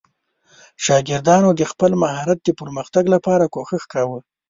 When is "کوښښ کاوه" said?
3.53-4.19